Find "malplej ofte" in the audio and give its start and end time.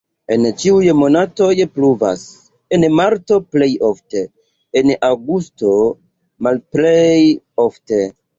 6.49-8.03